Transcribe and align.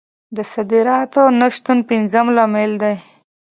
د 0.35 0.37
صادراتو 0.53 1.23
نه 1.39 1.47
شتون 1.55 1.77
پنځم 1.89 2.25
لامل 2.35 2.71
دی. 2.81 2.95